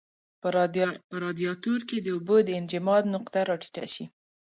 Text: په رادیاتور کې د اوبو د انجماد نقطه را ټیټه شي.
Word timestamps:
په 0.41 0.47
رادیاتور 1.23 1.79
کې 1.89 1.97
د 2.01 2.07
اوبو 2.15 2.37
د 2.43 2.49
انجماد 2.59 3.03
نقطه 3.15 3.39
را 3.49 3.55
ټیټه 3.61 3.85
شي. 3.93 4.05